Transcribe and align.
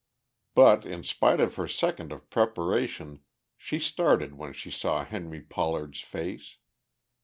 But 0.55 0.83
in 0.83 1.03
spite 1.03 1.39
of 1.39 1.53
her 1.57 1.67
second 1.67 2.11
of 2.11 2.27
preparation 2.31 3.19
she 3.55 3.77
started 3.77 4.33
when 4.33 4.51
she 4.51 4.71
saw 4.71 5.05
Henry 5.05 5.41
Pollard's 5.41 5.99
face. 6.01 6.57